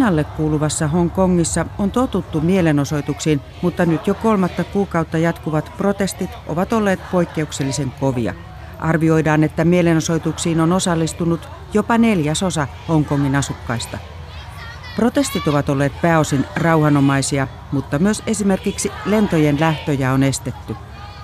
Kiinalle 0.00 0.24
kuuluvassa 0.24 0.88
Hongkongissa 0.88 1.66
on 1.78 1.90
totuttu 1.90 2.40
mielenosoituksiin, 2.40 3.40
mutta 3.62 3.86
nyt 3.86 4.06
jo 4.06 4.14
kolmatta 4.14 4.64
kuukautta 4.64 5.18
jatkuvat 5.18 5.72
protestit 5.76 6.30
ovat 6.46 6.72
olleet 6.72 7.00
poikkeuksellisen 7.12 7.92
kovia. 8.00 8.34
Arvioidaan, 8.78 9.44
että 9.44 9.64
mielenosoituksiin 9.64 10.60
on 10.60 10.72
osallistunut 10.72 11.48
jopa 11.74 11.98
neljäsosa 11.98 12.66
Hongkongin 12.88 13.36
asukkaista. 13.36 13.98
Protestit 14.96 15.48
ovat 15.48 15.68
olleet 15.68 15.92
pääosin 16.02 16.44
rauhanomaisia, 16.56 17.48
mutta 17.72 17.98
myös 17.98 18.22
esimerkiksi 18.26 18.92
lentojen 19.06 19.60
lähtöjä 19.60 20.12
on 20.12 20.22
estetty. 20.22 20.76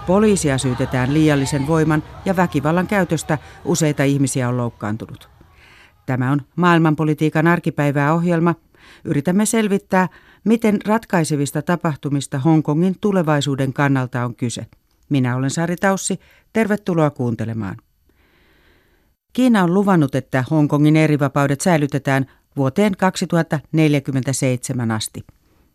Poliisia 0.06 0.58
syytetään 0.58 1.14
liiallisen 1.14 1.66
voiman 1.66 2.02
ja 2.24 2.36
väkivallan 2.36 2.86
käytöstä, 2.86 3.38
useita 3.64 4.04
ihmisiä 4.04 4.48
on 4.48 4.56
loukkaantunut. 4.56 5.35
Tämä 6.06 6.32
on 6.32 6.42
maailmanpolitiikan 6.56 7.46
arkipäivää 7.46 8.14
ohjelma. 8.14 8.54
Yritämme 9.04 9.46
selvittää, 9.46 10.08
miten 10.44 10.78
ratkaisevista 10.86 11.62
tapahtumista 11.62 12.38
Hongkongin 12.38 12.96
tulevaisuuden 13.00 13.72
kannalta 13.72 14.24
on 14.24 14.34
kyse. 14.34 14.66
Minä 15.08 15.36
olen 15.36 15.50
Sari 15.50 15.76
Taussi. 15.76 16.20
Tervetuloa 16.52 17.10
kuuntelemaan. 17.10 17.76
Kiina 19.32 19.62
on 19.62 19.74
luvannut, 19.74 20.14
että 20.14 20.44
Hongkongin 20.50 20.96
erivapaudet 20.96 21.60
säilytetään 21.60 22.26
vuoteen 22.56 22.96
2047 22.96 24.90
asti. 24.90 25.24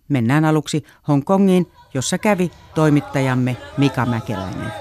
Mennään 0.10 0.45
aluksi 0.45 0.84
Hongkongiin, 1.08 1.68
jossa 1.94 2.18
kävi 2.18 2.52
toimittajamme 2.76 3.58
Mika 3.78 4.06
Mäkeläinen. 4.06 4.72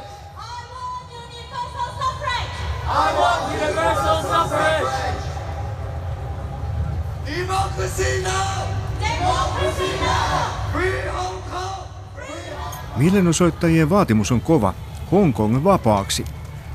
Mielenosoittajien 12.97 13.91
vaatimus 13.91 14.33
on 14.33 14.41
kova. 14.41 14.75
Hongkong 15.12 15.64
vapaaksi. 15.64 16.25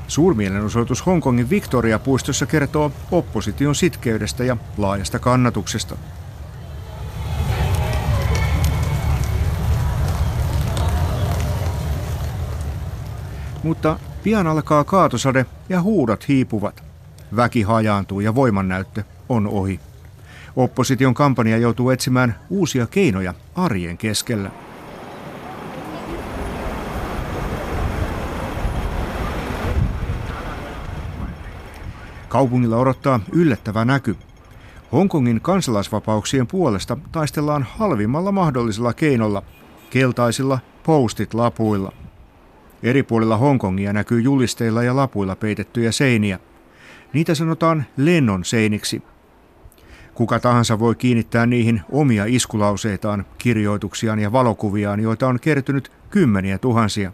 Suurmielenosoitus 0.08 1.06
Hongkongin 1.06 1.50
Victoria-puistossa 1.50 2.46
kertoo 2.46 2.92
opposition 3.10 3.74
sitkeydestä 3.74 4.44
ja 4.44 4.56
laajasta 4.76 5.18
kannatuksesta. 5.18 5.96
Mutta 13.62 13.98
pian 14.22 14.46
alkaa 14.46 14.84
kaatosade 14.84 15.46
ja 15.68 15.82
huudot 15.82 16.28
hiipuvat. 16.28 16.82
Väki 17.36 17.62
hajaantuu 17.62 18.20
ja 18.20 18.34
voimannäyttö 18.34 19.02
on 19.28 19.46
ohi. 19.46 19.80
Opposition 20.56 21.14
kampanja 21.14 21.58
joutuu 21.58 21.90
etsimään 21.90 22.34
uusia 22.50 22.86
keinoja 22.86 23.34
arjen 23.54 23.98
keskellä. 23.98 24.50
Kaupungilla 32.28 32.76
odottaa 32.76 33.20
yllättävä 33.32 33.84
näky. 33.84 34.16
Hongkongin 34.92 35.40
kansalaisvapauksien 35.40 36.46
puolesta 36.46 36.96
taistellaan 37.12 37.66
halvimmalla 37.70 38.32
mahdollisella 38.32 38.92
keinolla, 38.92 39.42
keltaisilla 39.90 40.58
postit-lapuilla. 40.82 41.92
Eri 42.82 43.02
puolilla 43.02 43.36
Hongkongia 43.36 43.92
näkyy 43.92 44.20
julisteilla 44.20 44.82
ja 44.82 44.96
lapuilla 44.96 45.36
peitettyjä 45.36 45.92
seiniä. 45.92 46.38
Niitä 47.12 47.34
sanotaan 47.34 47.84
lennon 47.96 48.44
seiniksi. 48.44 49.02
Kuka 50.16 50.40
tahansa 50.40 50.78
voi 50.78 50.94
kiinnittää 50.94 51.46
niihin 51.46 51.80
omia 51.92 52.24
iskulauseitaan, 52.26 53.26
kirjoituksiaan 53.38 54.18
ja 54.18 54.32
valokuviaan, 54.32 55.00
joita 55.00 55.28
on 55.28 55.40
kertynyt 55.40 55.92
kymmeniä 56.10 56.58
tuhansia. 56.58 57.12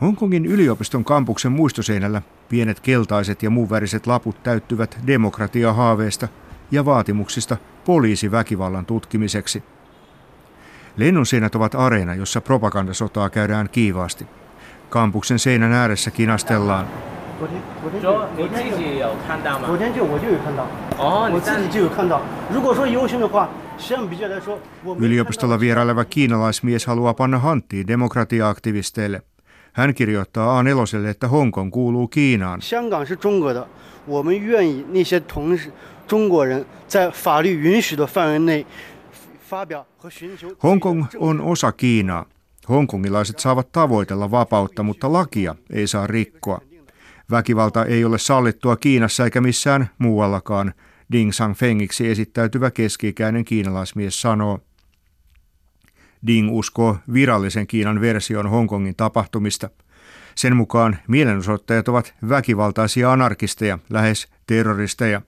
Hongkongin 0.00 0.46
yliopiston 0.46 1.04
kampuksen 1.04 1.52
muistoseinällä 1.52 2.22
pienet 2.48 2.80
keltaiset 2.80 3.42
ja 3.42 3.50
muuväriset 3.50 4.06
laput 4.06 4.42
täyttyvät 4.42 4.98
demokratiahaaveesta 5.06 6.28
ja 6.70 6.84
vaatimuksista 6.84 7.56
poliisiväkivallan 7.84 8.86
tutkimiseksi. 8.86 9.62
Lennonseinät 10.96 11.54
ovat 11.54 11.74
areena, 11.74 12.14
jossa 12.14 12.40
propagandasotaa 12.40 13.30
käydään 13.30 13.68
kiivaasti. 13.68 14.26
Kampuksen 14.90 15.38
seinän 15.38 15.72
ääressä 15.72 16.10
kinastellaan. 16.10 16.86
Yliopistolla 25.00 25.60
vieraileva 25.60 26.04
kiinalaismies 26.04 26.86
haluaa 26.86 27.14
panna 27.14 27.38
hanttiin 27.38 27.86
demokratiaaktivisteille. 27.86 29.22
Hän 29.72 29.94
kirjoittaa 29.94 30.62
A4, 30.62 31.06
että 31.06 31.28
Hongkong 31.28 31.72
kuuluu 31.72 32.08
Kiinaan. 32.08 32.60
Hongkong 40.62 41.04
on 41.18 41.40
osa 41.40 41.72
Kiinaa. 41.72 42.24
Hongkongilaiset 42.68 43.38
saavat 43.38 43.72
tavoitella 43.72 44.30
vapautta, 44.30 44.82
mutta 44.82 45.12
lakia 45.12 45.54
ei 45.72 45.86
saa 45.86 46.06
rikkoa. 46.06 46.60
Väkivalta 47.30 47.84
ei 47.84 48.04
ole 48.04 48.18
sallittua 48.18 48.76
Kiinassa 48.76 49.24
eikä 49.24 49.40
missään 49.40 49.90
muuallakaan, 49.98 50.74
Ding 51.12 51.30
Fengiksi 51.56 52.08
esittäytyvä 52.08 52.70
keski-ikäinen 52.70 53.44
kiinalaismies 53.44 54.20
sanoo. 54.20 54.60
Ding 56.26 56.52
uskoo 56.52 56.96
virallisen 57.12 57.66
Kiinan 57.66 58.00
version 58.00 58.50
Hongkongin 58.50 58.96
tapahtumista. 58.96 59.70
Sen 60.34 60.56
mukaan 60.56 60.96
mielenosoittajat 61.08 61.88
ovat 61.88 62.14
väkivaltaisia 62.28 63.12
anarkisteja, 63.12 63.78
lähes 63.90 64.28
terroristeja. 64.46 65.22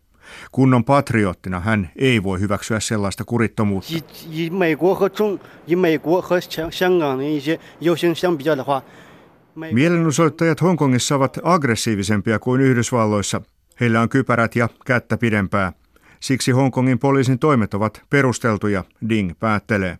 Kunnon 0.53 0.85
patriottina 0.85 1.61
hän 1.61 1.91
ei 1.97 2.23
voi 2.23 2.41
hyväksyä 2.41 2.81
sellaista 2.81 3.25
kurittomuutta. 3.25 3.93
Mielenosoittajat 9.55 10.63
Hongkongissa 10.63 11.17
ovat 11.17 11.39
aggressiivisempia 11.43 12.39
kuin 12.39 12.61
Yhdysvalloissa. 12.61 13.41
Heillä 13.81 14.01
on 14.01 14.09
kypärät 14.09 14.57
ja 14.57 14.69
kättä 14.87 15.17
pidempää. 15.17 15.73
Siksi 16.21 16.51
Hongkongin 16.51 16.99
poliisin 16.99 17.39
toimet 17.39 17.75
ovat 17.75 18.03
perusteltuja, 18.11 18.85
Ding 19.09 19.33
päättelee. 19.41 19.99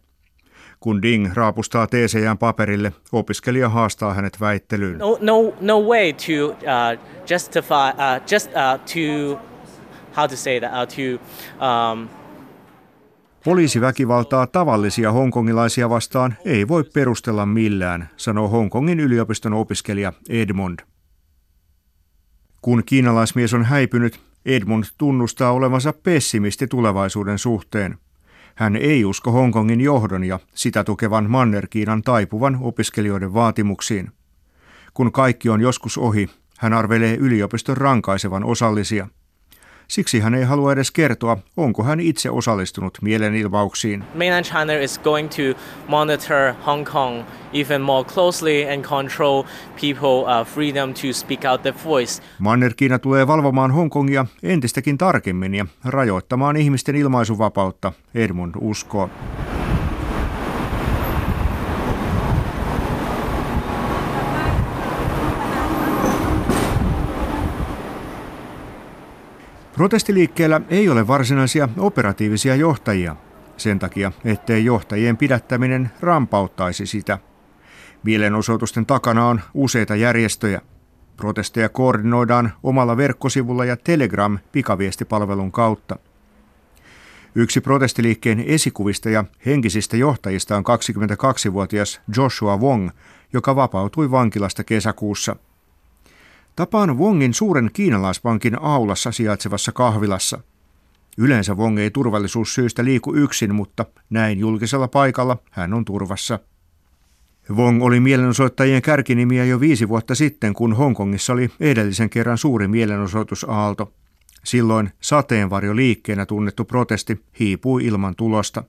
Kun 0.81 1.03
Ding 1.03 1.33
raapustaa 1.35 1.87
teesejään 1.87 2.39
paperille, 2.39 2.93
opiskelija 3.13 3.69
haastaa 3.69 4.15
hänet 4.15 4.41
väittelyyn. 4.41 4.99
No, 4.99 5.19
no, 5.21 5.55
no 5.61 5.81
way 5.81 6.13
to 6.13 6.47
uh, 6.47 7.01
justify, 7.31 7.91
uh, 7.95 8.33
just 8.33 8.51
uh, 8.51 8.81
to, 8.81 9.41
how 10.17 10.29
to 10.29 10.37
say 10.37 10.61
that, 10.61 10.73
uh, 10.73 10.89
to, 10.89 11.25
um, 11.65 12.09
Poliisi 13.45 13.81
väkivaltaa 13.81 14.47
tavallisia 14.47 15.13
hongkongilaisia 15.13 15.91
vastaan 15.91 16.35
ei 16.45 16.69
voi 16.69 16.85
perustella 16.85 17.47
millään, 17.47 18.09
sanoo 18.17 18.49
Hongkongin 18.49 19.01
yliopiston 19.01 19.53
opiskelija 19.53 20.13
Edmund. 20.29 20.79
Kun 22.63 22.83
kiinalaismies 22.87 23.55
on 23.55 23.65
häipynyt, 23.65 24.21
Edmund 24.47 24.85
tunnustaa 24.99 25.53
olevansa 25.53 25.93
pessimisti 25.93 26.67
tulevaisuuden 26.67 27.39
suhteen. 27.39 27.99
Hän 28.55 28.77
ei 28.77 29.05
usko 29.05 29.31
Hongkongin 29.31 29.81
johdon 29.81 30.25
ja 30.25 30.39
sitä 30.55 30.85
tukevan 30.85 31.31
Manner-Kiinan 31.31 32.03
taipuvan 32.03 32.59
opiskelijoiden 32.61 33.35
vaatimuksiin. 33.35 34.11
Kun 34.95 35.13
kaikki 35.13 35.49
on 35.49 35.61
joskus 35.61 35.99
ohi, 35.99 36.31
hän 36.59 36.73
arvelee 36.73 37.17
yliopiston 37.17 37.77
rankaisevan 37.77 38.45
osallisia– 38.45 39.09
Siksi 39.89 40.21
hän 40.21 40.35
ei 40.35 40.45
halua 40.45 40.73
edes 40.73 40.91
kertoa, 40.91 41.39
onko 41.57 41.85
hän 41.85 42.01
itse 42.01 42.31
osallistunut 42.31 42.99
mielenilmauksiin. 43.03 44.05
Mainland 44.15 44.45
China 44.45 44.73
is 44.73 44.99
going 44.99 45.29
to 45.29 45.61
monitor 45.89 46.55
Hong 46.67 46.87
Kong 46.93 47.23
even 47.53 47.83
more 47.83 48.05
closely 48.05 48.73
and 48.73 48.85
control 48.85 49.43
people 49.81 50.41
uh, 50.41 50.47
freedom 50.47 50.95
to 50.95 51.13
speak 51.13 51.45
out 51.45 51.63
their 51.63 51.77
voice. 51.85 52.23
Manner-Kiina 52.39 52.99
tulee 52.99 53.27
valvomaan 53.27 53.71
Hongkongia 53.71 54.27
entistäkin 54.43 54.99
tarkemmin 54.99 55.55
ja 55.55 55.67
rajoittamaan 55.85 56.57
ihmisten 56.57 56.97
ilmaisuvapautta, 56.97 57.93
Edmund 58.15 58.55
uskoo. 58.61 59.11
Protestiliikkeellä 69.75 70.61
ei 70.69 70.89
ole 70.89 71.07
varsinaisia 71.07 71.69
operatiivisia 71.79 72.55
johtajia, 72.55 73.17
sen 73.57 73.79
takia, 73.79 74.13
ettei 74.25 74.65
johtajien 74.65 75.17
pidättäminen 75.17 75.91
rampauttaisi 76.01 76.87
sitä. 76.87 77.19
Mielenosoitusten 78.03 78.87
takana 78.87 79.27
on 79.29 79.41
useita 79.55 79.97
järjestöjä. 79.97 80.61
Protesteja 81.17 81.69
koordinoidaan 81.69 82.53
omalla 82.63 82.97
verkkosivulla 82.97 83.65
ja 83.65 83.77
Telegram 83.77 84.39
pikaviestipalvelun 84.53 85.53
kautta. 85.53 85.97
Yksi 87.35 87.61
protestiliikkeen 87.61 88.45
esikuvista 88.47 89.11
ja 89.11 89.25
henkisistä 89.47 89.97
johtajista 89.97 90.57
on 90.57 90.65
22-vuotias 91.49 92.01
Joshua 92.17 92.57
Wong, 92.57 92.91
joka 93.33 93.57
vapautui 93.57 94.11
vankilasta 94.11 94.65
kesäkuussa. 94.65 95.37
Tapaan 96.57 96.99
Wongin 96.99 97.35
suuren 97.35 97.71
kiinalaispankin 97.73 98.63
aulassa 98.63 99.13
sijaitsevassa 99.13 99.73
kahvilassa. 99.73 100.41
Yleensä 101.19 101.55
Wong 101.55 101.79
ei 101.79 101.91
turvallisuussyistä 101.91 102.85
liiku 102.85 103.15
yksin, 103.15 103.55
mutta 103.55 103.85
näin 104.11 104.39
julkisella 104.39 104.89
paikalla 104.89 105.39
hän 105.51 105.75
on 105.75 105.85
turvassa. 105.85 106.39
Wong 107.51 107.83
oli 107.83 108.01
mielenosoittajien 108.01 108.83
kärkinimiä 108.83 109.45
jo 109.45 109.61
viisi 109.61 109.89
vuotta 109.89 110.15
sitten, 110.15 110.55
kun 110.55 110.73
Hongkongissa 110.77 111.33
oli 111.33 111.51
edellisen 111.61 112.11
kerran 112.11 112.39
suuri 112.39 112.69
mielenosoitusaalto. 112.69 113.93
Silloin 114.45 114.91
sateenvarjoliikkeenä 115.01 116.27
tunnettu 116.27 116.65
protesti 116.65 117.25
hiipui 117.41 117.85
ilman 117.85 118.17
tulosta. 118.17 118.65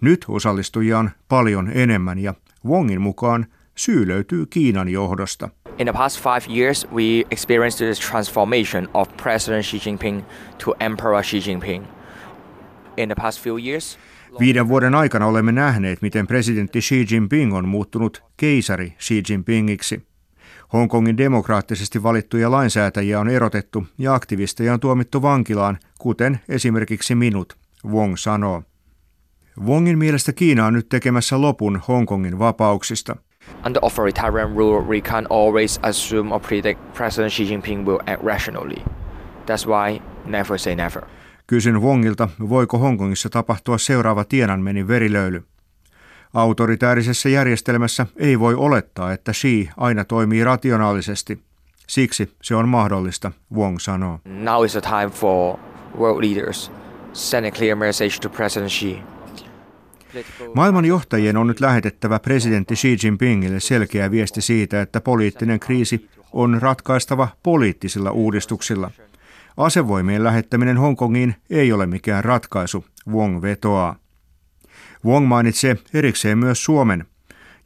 Nyt 0.00 0.24
osallistujia 0.28 0.98
on 0.98 1.10
paljon 1.28 1.70
enemmän 1.74 2.18
ja 2.18 2.34
Wongin 2.66 3.00
mukaan 3.00 3.46
syy 3.74 4.08
löytyy 4.08 4.46
Kiinan 4.46 4.88
johdosta. 4.88 5.48
In 5.78 5.86
the 5.86 5.92
past 5.92 6.22
five 6.22 6.58
years, 6.58 6.86
we 6.92 7.02
experienced 7.30 7.86
this 7.86 8.10
transformation 8.10 8.88
of 8.94 9.08
President 9.22 9.64
Xi 9.64 9.78
Jinping 9.78 10.22
to 10.64 10.74
Emperor 10.80 11.22
Xi 11.24 11.38
Jinping. 11.38 11.84
In 12.96 13.08
the 13.08 13.14
past 13.14 13.42
few 13.42 13.58
years, 13.58 13.98
Viiden 14.40 14.68
vuoden 14.68 14.94
aikana 14.94 15.26
olemme 15.26 15.52
nähneet, 15.52 16.02
miten 16.02 16.26
presidentti 16.26 16.80
Xi 16.80 17.06
Jinping 17.10 17.54
on 17.54 17.68
muuttunut 17.68 18.22
keisari 18.36 18.94
Xi 18.98 19.22
Jinpingiksi. 19.28 20.02
Hongkongin 20.72 21.16
demokraattisesti 21.16 22.02
valittuja 22.02 22.50
lainsäätäjiä 22.50 23.20
on 23.20 23.28
erotettu 23.28 23.86
ja 23.98 24.14
aktivisteja 24.14 24.72
on 24.72 24.80
tuomittu 24.80 25.22
vankilaan, 25.22 25.78
kuten 25.98 26.40
esimerkiksi 26.48 27.14
minut, 27.14 27.56
Wong 27.84 28.16
sanoo. 28.16 28.62
Wongin 29.60 29.98
mielestä 29.98 30.32
Kiina 30.32 30.66
on 30.66 30.72
nyt 30.72 30.88
tekemässä 30.88 31.40
lopun 31.40 31.82
Hongkongin 31.88 32.38
vapauksista. 32.38 33.16
Under 33.66 33.80
authoritarian 33.82 34.56
rule, 34.56 34.84
we 34.88 35.00
can't 35.00 35.26
always 35.30 35.80
assume 35.82 36.32
or 36.32 36.40
predict 36.40 36.94
President 36.94 37.32
Xi 37.32 37.44
Jinping 37.44 37.86
will 37.86 38.00
act 38.06 38.24
rationally. 38.24 38.82
That's 39.46 39.66
why 39.66 40.02
never 40.24 40.58
say 40.58 40.74
never. 40.74 41.02
Kysyn 41.46 41.82
Wongilta, 41.82 42.28
voiko 42.48 42.78
Hongkongissa 42.78 43.28
tapahtua 43.28 43.78
seuraava 43.78 44.24
Tiananmenin 44.24 44.88
verilöyly. 44.88 45.42
Autoritäärisessä 46.34 47.28
järjestelmässä 47.28 48.06
ei 48.16 48.40
voi 48.40 48.54
olettaa, 48.54 49.12
että 49.12 49.32
Xi 49.32 49.70
aina 49.76 50.04
toimii 50.04 50.44
rationaalisesti. 50.44 51.38
Siksi 51.86 52.32
se 52.42 52.54
on 52.54 52.68
mahdollista, 52.68 53.32
Wong 53.54 53.78
sanoo. 53.78 54.18
Now 54.24 54.64
is 54.64 54.72
the 54.72 54.80
time 54.80 55.10
for 55.10 55.58
world 55.98 56.24
leaders 56.24 56.72
send 57.12 57.46
a 57.46 57.50
clear 57.50 57.76
message 57.76 58.18
to 58.20 58.28
President 58.28 58.72
Xi. 58.72 59.11
Maailman 60.54 60.84
johtajien 60.84 61.36
on 61.36 61.46
nyt 61.46 61.60
lähetettävä 61.60 62.18
presidentti 62.18 62.74
Xi 62.74 62.96
Jinpingille 63.04 63.60
selkeä 63.60 64.10
viesti 64.10 64.42
siitä, 64.42 64.82
että 64.82 65.00
poliittinen 65.00 65.60
kriisi 65.60 66.08
on 66.32 66.58
ratkaistava 66.62 67.28
poliittisilla 67.42 68.10
uudistuksilla. 68.10 68.90
Asevoimien 69.56 70.24
lähettäminen 70.24 70.78
Hongkongiin 70.78 71.34
ei 71.50 71.72
ole 71.72 71.86
mikään 71.86 72.24
ratkaisu, 72.24 72.84
Wong 73.08 73.42
vetoaa. 73.42 73.96
Wong 75.04 75.26
mainitsee 75.26 75.76
erikseen 75.94 76.38
myös 76.38 76.64
Suomen. 76.64 77.06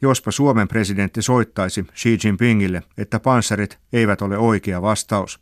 Jospa 0.02 0.30
Suomen 0.30 0.68
presidentti 0.68 1.22
soittaisi 1.22 1.86
Xi 1.94 2.18
Jinpingille, 2.24 2.82
että 2.98 3.20
panssarit 3.20 3.78
eivät 3.92 4.22
ole 4.22 4.38
oikea 4.38 4.82
vastaus. 4.82 5.40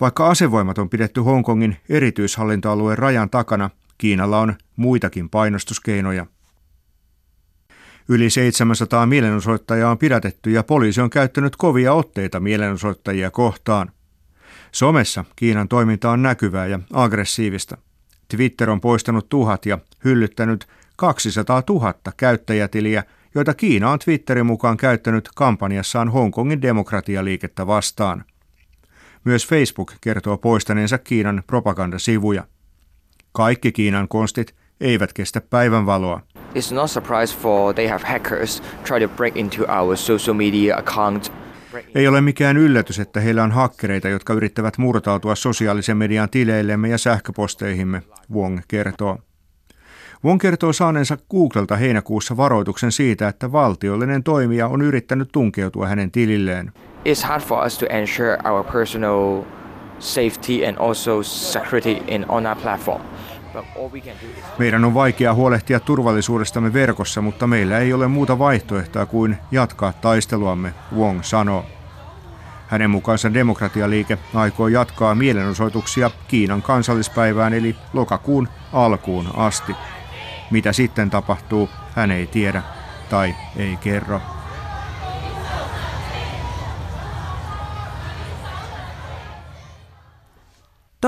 Vaikka 0.00 0.28
asevoimat 0.28 0.78
on 0.78 0.88
pidetty 0.90 1.20
Hongkongin 1.20 1.76
erityishallintoalueen 1.88 2.98
rajan 2.98 3.30
takana, 3.30 3.70
Kiinalla 3.98 4.40
on 4.40 4.54
muitakin 4.76 5.30
painostuskeinoja. 5.30 6.26
Yli 8.08 8.30
700 8.30 9.06
mielenosoittajaa 9.06 9.90
on 9.90 9.98
pidätetty 9.98 10.50
ja 10.50 10.62
poliisi 10.62 11.00
on 11.00 11.10
käyttänyt 11.10 11.56
kovia 11.56 11.92
otteita 11.92 12.40
mielenosoittajia 12.40 13.30
kohtaan. 13.30 13.90
Somessa 14.72 15.24
Kiinan 15.36 15.68
toiminta 15.68 16.10
on 16.10 16.22
näkyvää 16.22 16.66
ja 16.66 16.80
aggressiivista. 16.92 17.78
Twitter 18.28 18.70
on 18.70 18.80
poistanut 18.80 19.28
tuhat 19.28 19.66
ja 19.66 19.78
hyllyttänyt 20.04 20.66
200 20.96 21.62
000 21.68 21.94
käyttäjätiliä, 22.16 23.04
joita 23.34 23.54
Kiina 23.54 23.90
on 23.90 23.98
Twitterin 23.98 24.46
mukaan 24.46 24.76
käyttänyt 24.76 25.28
kampanjassaan 25.36 26.08
Hongkongin 26.08 26.62
demokratialiikettä 26.62 27.66
vastaan. 27.66 28.24
Myös 29.24 29.46
Facebook 29.46 29.92
kertoo 30.00 30.38
poistaneensa 30.38 30.98
Kiinan 30.98 31.42
propagandasivuja. 31.46 32.44
Kaikki 33.38 33.72
Kiinan 33.72 34.08
konstit 34.08 34.54
eivät 34.80 35.12
kestä 35.12 35.40
päivänvaloa. 35.40 36.20
It's 36.54 36.88
surprise 36.88 37.38
for 37.38 37.74
they 37.74 37.86
have 37.88 38.04
hackers 38.04 38.62
try 38.86 39.00
to 39.00 39.08
break 39.08 39.36
into 39.36 39.64
our 39.80 39.96
social 39.96 40.34
media 40.34 40.76
account. 40.76 41.32
Ei 41.94 42.08
ole 42.08 42.20
mikään 42.20 42.56
yllätys, 42.56 42.98
että 42.98 43.20
heillä 43.20 43.42
on 43.42 43.52
hakkereita, 43.52 44.08
jotka 44.08 44.32
yrittävät 44.32 44.78
murtautua 44.78 45.34
sosiaalisen 45.34 45.96
median 45.96 46.30
tileillemme 46.30 46.88
ja 46.88 46.98
sähköposteihimme, 46.98 48.02
Wong 48.34 48.60
kertoo. 48.68 49.18
Wong 50.24 50.40
kertoo 50.40 50.72
saaneensa 50.72 51.18
Googlelta 51.30 51.76
heinäkuussa 51.76 52.36
varoituksen 52.36 52.92
siitä, 52.92 53.28
että 53.28 53.52
valtiollinen 53.52 54.22
toimija 54.22 54.66
on 54.66 54.82
yrittänyt 54.82 55.28
tunkeutua 55.32 55.86
hänen 55.86 56.10
tililleen. 56.10 56.72
It's 57.08 57.26
hard 57.26 57.42
for 57.42 57.66
us 57.66 57.78
to 57.78 57.86
ensure 57.86 58.38
our 58.44 58.64
personal 58.64 59.42
safety 59.98 60.66
and 60.68 60.76
also 60.78 61.22
security 61.22 62.02
in 62.06 62.26
platform. 62.62 63.02
Can 63.52 63.64
do 63.82 63.96
is 63.96 64.44
Meidän 64.58 64.84
on 64.84 64.94
vaikea 64.94 65.34
huolehtia 65.34 65.80
turvallisuudestamme 65.80 66.72
verkossa, 66.72 67.22
mutta 67.22 67.46
meillä 67.46 67.78
ei 67.78 67.92
ole 67.92 68.08
muuta 68.08 68.38
vaihtoehtoa 68.38 69.06
kuin 69.06 69.38
jatkaa 69.50 69.92
taisteluamme, 69.92 70.74
Wong 70.96 71.22
sanoo. 71.22 71.64
Hänen 72.68 72.90
mukaansa 72.90 73.34
demokratialiike 73.34 74.18
aikoo 74.34 74.68
jatkaa 74.68 75.14
mielenosoituksia 75.14 76.10
Kiinan 76.28 76.62
kansallispäivään 76.62 77.54
eli 77.54 77.76
lokakuun 77.92 78.48
alkuun 78.72 79.28
asti. 79.36 79.76
Mitä 80.50 80.72
sitten 80.72 81.10
tapahtuu, 81.10 81.68
hän 81.94 82.10
ei 82.10 82.26
tiedä 82.26 82.62
tai 83.10 83.34
ei 83.56 83.76
kerro. 83.76 84.20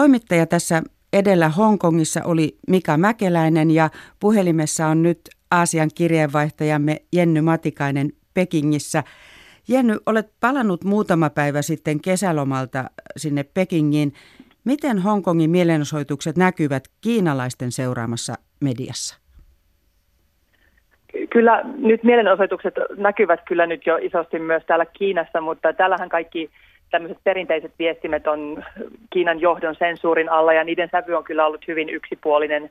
Toimittaja 0.00 0.46
tässä 0.46 0.82
edellä 1.12 1.48
Hongkongissa 1.48 2.24
oli 2.24 2.58
Mika 2.68 2.96
Mäkeläinen 2.96 3.70
ja 3.70 3.90
puhelimessa 4.20 4.86
on 4.86 5.02
nyt 5.02 5.20
Aasian 5.50 5.90
kirjeenvaihtajamme 5.94 7.02
Jenny 7.12 7.40
Matikainen 7.40 8.12
Pekingissä. 8.34 9.04
Jenny, 9.68 9.98
olet 10.06 10.32
palannut 10.40 10.84
muutama 10.84 11.30
päivä 11.30 11.62
sitten 11.62 12.00
kesälomalta 12.00 12.90
sinne 13.16 13.42
Pekingiin. 13.42 14.14
Miten 14.64 14.98
Hongkongin 14.98 15.50
mielenosoitukset 15.50 16.36
näkyvät 16.36 16.88
kiinalaisten 17.00 17.72
seuraamassa 17.72 18.34
mediassa? 18.60 19.19
Kyllä 21.30 21.62
nyt 21.78 22.02
mielenosoitukset 22.02 22.74
näkyvät 22.96 23.40
kyllä 23.44 23.66
nyt 23.66 23.86
jo 23.86 23.98
isosti 24.02 24.38
myös 24.38 24.62
täällä 24.66 24.86
Kiinassa, 24.86 25.40
mutta 25.40 25.72
täällähän 25.72 26.08
kaikki 26.08 26.50
tämmöiset 26.90 27.18
perinteiset 27.24 27.72
viestimet 27.78 28.26
on 28.26 28.64
Kiinan 29.10 29.40
johdon 29.40 29.74
sensuurin 29.74 30.28
alla 30.28 30.52
ja 30.52 30.64
niiden 30.64 30.88
sävy 30.92 31.14
on 31.14 31.24
kyllä 31.24 31.46
ollut 31.46 31.68
hyvin 31.68 31.88
yksipuolinen. 31.88 32.70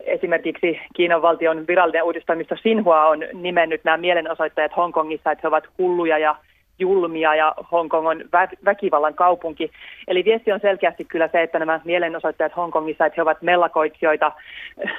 Esimerkiksi 0.00 0.80
Kiinan 0.94 1.22
valtion 1.22 1.66
virallinen 1.66 2.04
uudistoimisto 2.04 2.56
Sinhua 2.56 3.06
on 3.06 3.24
nimennyt 3.32 3.84
nämä 3.84 3.96
mielenosoittajat 3.96 4.76
Hongkongissa, 4.76 5.32
että 5.32 5.40
he 5.42 5.48
ovat 5.48 5.64
hulluja 5.78 6.18
ja 6.18 6.36
julmia 6.78 7.34
ja 7.34 7.54
Hongkong 7.72 8.08
on 8.08 8.20
vä- 8.20 8.58
väkivallan 8.64 9.14
kaupunki. 9.14 9.70
Eli 10.08 10.24
viesti 10.24 10.52
on 10.52 10.60
selkeästi 10.60 11.04
kyllä 11.04 11.28
se, 11.28 11.42
että 11.42 11.58
nämä 11.58 11.80
mielenosoittajat 11.84 12.56
Hongkongissa, 12.56 13.06
että 13.06 13.14
he 13.16 13.22
ovat 13.22 13.42
mellakoitsijoita, 13.42 14.32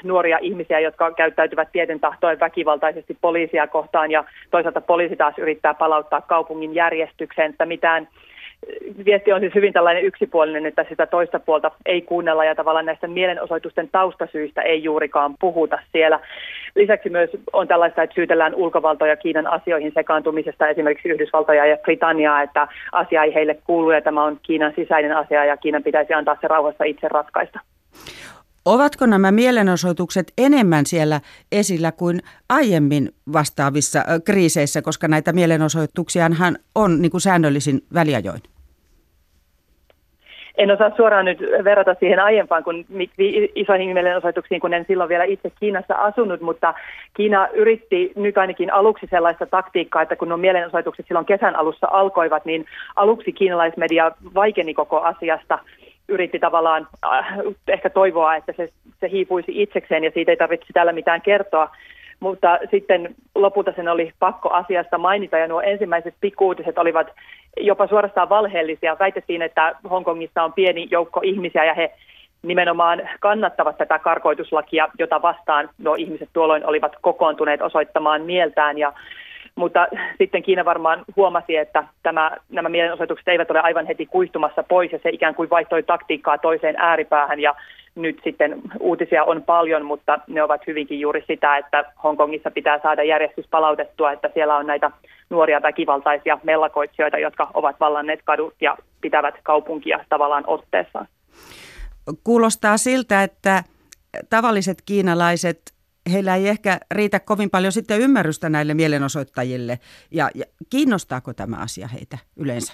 nuoria 0.03 0.37
ihmisiä, 0.41 0.79
jotka 0.79 1.11
käyttäytyvät 1.11 1.71
tieten 1.71 1.99
tahtoen 1.99 2.39
väkivaltaisesti 2.39 3.17
poliisia 3.21 3.67
kohtaan 3.67 4.11
ja 4.11 4.23
toisaalta 4.51 4.81
poliisi 4.81 5.15
taas 5.15 5.37
yrittää 5.37 5.73
palauttaa 5.73 6.21
kaupungin 6.21 6.75
järjestykseen, 6.75 7.51
että 7.51 7.65
mitään 7.65 8.07
viesti 9.05 9.31
on 9.31 9.39
siis 9.39 9.55
hyvin 9.55 9.73
tällainen 9.73 10.03
yksipuolinen, 10.03 10.65
että 10.65 10.85
sitä 10.89 11.05
toista 11.05 11.39
puolta 11.39 11.71
ei 11.85 12.01
kuunnella 12.01 12.45
ja 12.45 12.55
tavallaan 12.55 12.85
näistä 12.85 13.07
mielenosoitusten 13.07 13.89
taustasyistä 13.91 14.61
ei 14.61 14.83
juurikaan 14.83 15.35
puhuta 15.39 15.79
siellä. 15.91 16.19
Lisäksi 16.75 17.09
myös 17.09 17.29
on 17.53 17.67
tällaista, 17.67 18.03
että 18.03 18.13
syytellään 18.13 18.55
ulkovaltoja 18.55 19.15
Kiinan 19.15 19.47
asioihin 19.47 19.91
sekaantumisesta, 19.93 20.67
esimerkiksi 20.67 21.09
Yhdysvaltoja 21.09 21.65
ja 21.65 21.77
Britanniaa, 21.77 22.41
että 22.41 22.67
asia 22.91 23.23
ei 23.23 23.33
heille 23.33 23.59
kuulu 23.65 23.91
ja 23.91 24.01
tämä 24.01 24.23
on 24.23 24.39
Kiinan 24.43 24.73
sisäinen 24.75 25.17
asia 25.17 25.45
ja 25.45 25.57
Kiinan 25.57 25.83
pitäisi 25.83 26.13
antaa 26.13 26.37
se 26.41 26.47
rauhassa 26.47 26.83
itse 26.83 27.07
ratkaista. 27.07 27.59
Ovatko 28.65 29.05
nämä 29.05 29.31
mielenosoitukset 29.31 30.33
enemmän 30.37 30.85
siellä 30.85 31.21
esillä 31.51 31.91
kuin 31.91 32.19
aiemmin 32.49 33.09
vastaavissa 33.33 34.03
kriiseissä, 34.25 34.81
koska 34.81 35.07
näitä 35.07 35.33
mielenosoituksiahan 35.33 36.57
on 36.75 37.01
niin 37.01 37.11
kuin 37.11 37.21
säännöllisin 37.21 37.81
väliajoin? 37.93 38.41
En 40.59 40.71
osaa 40.71 40.91
suoraan 40.95 41.25
nyt 41.25 41.39
verrata 41.63 41.95
siihen 41.99 42.19
aiempaan 42.19 42.63
kun 42.63 42.85
isoihin 43.55 43.93
mielenosoituksiin, 43.93 44.61
kun 44.61 44.73
en 44.73 44.85
silloin 44.87 45.09
vielä 45.09 45.23
itse 45.23 45.51
Kiinassa 45.59 45.93
asunut, 45.95 46.41
mutta 46.41 46.73
Kiina 47.13 47.47
yritti 47.53 48.11
nyt 48.15 48.37
ainakin 48.37 48.73
aluksi 48.73 49.07
sellaista 49.09 49.45
taktiikkaa, 49.45 50.01
että 50.01 50.15
kun 50.15 50.29
nuo 50.29 50.37
mielenosoitukset 50.37 51.07
silloin 51.07 51.25
kesän 51.25 51.55
alussa 51.55 51.87
alkoivat, 51.91 52.45
niin 52.45 52.65
aluksi 52.95 53.31
kiinalaismedia 53.31 54.11
vaikeni 54.35 54.73
koko 54.73 55.01
asiasta 55.01 55.59
yritti 56.09 56.39
tavallaan 56.39 56.87
äh, 57.05 57.25
ehkä 57.67 57.89
toivoa, 57.89 58.35
että 58.35 58.53
se, 58.57 58.69
se 58.99 59.09
hiipuisi 59.09 59.61
itsekseen 59.61 60.03
ja 60.03 60.11
siitä 60.11 60.31
ei 60.31 60.37
tarvitse 60.37 60.73
täällä 60.73 60.91
mitään 60.91 61.21
kertoa. 61.21 61.69
Mutta 62.19 62.59
sitten 62.71 63.15
lopulta 63.35 63.73
sen 63.75 63.87
oli 63.87 64.11
pakko 64.19 64.49
asiasta 64.49 64.97
mainita 64.97 65.37
ja 65.37 65.47
nuo 65.47 65.61
ensimmäiset 65.61 66.15
pikkuutiset 66.21 66.77
olivat 66.77 67.07
jopa 67.59 67.87
suorastaan 67.87 68.29
valheellisia. 68.29 68.97
Väitettiin, 68.99 69.41
että 69.41 69.75
Hongkongissa 69.89 70.43
on 70.43 70.53
pieni 70.53 70.87
joukko 70.91 71.21
ihmisiä 71.23 71.65
ja 71.65 71.73
he 71.73 71.91
nimenomaan 72.41 73.09
kannattavat 73.19 73.77
tätä 73.77 73.99
karkoituslakia, 73.99 74.87
jota 74.99 75.21
vastaan 75.21 75.69
nuo 75.77 75.95
ihmiset 75.95 76.29
tuolloin 76.33 76.65
olivat 76.65 76.91
kokoontuneet 77.01 77.61
osoittamaan 77.61 78.21
mieltään. 78.21 78.77
Ja 78.77 78.93
mutta 79.59 79.87
sitten 80.17 80.43
Kiina 80.43 80.65
varmaan 80.65 81.05
huomasi, 81.15 81.55
että 81.57 81.83
tämä, 82.03 82.37
nämä 82.49 82.69
mielenosoitukset 82.69 83.27
eivät 83.27 83.51
ole 83.51 83.59
aivan 83.59 83.85
heti 83.85 84.05
kuihtumassa 84.05 84.63
pois 84.63 84.91
ja 84.91 84.99
se 85.03 85.09
ikään 85.09 85.35
kuin 85.35 85.49
vaihtoi 85.49 85.83
taktiikkaa 85.83 86.37
toiseen 86.37 86.75
ääripäähän 86.77 87.39
ja 87.39 87.55
nyt 87.95 88.19
sitten 88.23 88.61
uutisia 88.79 89.23
on 89.23 89.43
paljon, 89.43 89.85
mutta 89.85 90.19
ne 90.27 90.43
ovat 90.43 90.67
hyvinkin 90.67 90.99
juuri 90.99 91.23
sitä, 91.27 91.57
että 91.57 91.83
Hongkongissa 92.03 92.51
pitää 92.51 92.79
saada 92.83 93.03
järjestys 93.03 93.45
palautettua, 93.51 94.11
että 94.11 94.29
siellä 94.33 94.57
on 94.57 94.67
näitä 94.67 94.91
nuoria 95.29 95.61
väkivaltaisia 95.61 96.39
mellakoitsijoita, 96.43 97.17
jotka 97.17 97.51
ovat 97.53 97.75
vallanneet 97.79 98.19
kadut 98.23 98.53
ja 98.61 98.77
pitävät 99.01 99.35
kaupunkia 99.43 100.05
tavallaan 100.09 100.43
otteessaan. 100.47 101.07
Kuulostaa 102.23 102.77
siltä, 102.77 103.23
että 103.23 103.63
tavalliset 104.29 104.77
kiinalaiset 104.85 105.78
heillä 106.13 106.35
ei 106.35 106.47
ehkä 106.47 106.77
riitä 106.91 107.19
kovin 107.19 107.49
paljon 107.49 107.71
sitten 107.71 108.01
ymmärrystä 108.01 108.49
näille 108.49 108.73
mielenosoittajille. 108.73 109.79
Ja, 110.11 110.29
ja 110.35 110.45
kiinnostaako 110.69 111.33
tämä 111.33 111.55
asia 111.55 111.87
heitä 111.87 112.17
yleensä? 112.37 112.73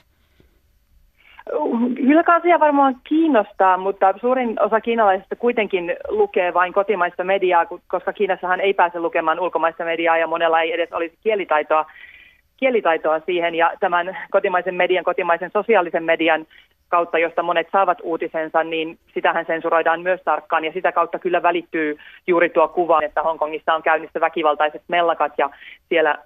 Kyllä 1.95 2.23
asia 2.27 2.59
varmaan 2.59 2.95
kiinnostaa, 3.03 3.77
mutta 3.77 4.13
suurin 4.21 4.61
osa 4.61 4.81
kiinalaisista 4.81 5.35
kuitenkin 5.35 5.95
lukee 6.07 6.53
vain 6.53 6.73
kotimaista 6.73 7.23
mediaa, 7.23 7.65
koska 7.87 8.13
Kiinassahan 8.13 8.59
ei 8.59 8.73
pääse 8.73 8.99
lukemaan 8.99 9.39
ulkomaista 9.39 9.85
mediaa 9.85 10.17
ja 10.17 10.27
monella 10.27 10.61
ei 10.61 10.73
edes 10.73 10.93
olisi 10.93 11.17
kielitaitoa, 11.23 11.85
kielitaitoa 12.57 13.19
siihen. 13.19 13.55
Ja 13.55 13.71
tämän 13.79 14.17
kotimaisen 14.31 14.75
median, 14.75 15.03
kotimaisen 15.03 15.51
sosiaalisen 15.53 16.03
median 16.03 16.45
kautta, 16.89 17.17
josta 17.19 17.43
monet 17.43 17.67
saavat 17.71 17.97
uutisensa, 18.03 18.63
niin 18.63 18.97
sitähän 19.13 19.45
sensuroidaan 19.45 20.01
myös 20.01 20.21
tarkkaan 20.25 20.65
ja 20.65 20.71
sitä 20.71 20.91
kautta 20.91 21.19
kyllä 21.19 21.43
välittyy 21.43 21.97
juuri 22.27 22.49
tuo 22.49 22.67
kuva, 22.67 23.01
että 23.01 23.23
Hongkongissa 23.23 23.73
on 23.73 23.83
käynnissä 23.83 24.19
väkivaltaiset 24.19 24.81
mellakat 24.87 25.33
ja 25.37 25.49
siellä, 25.89 26.17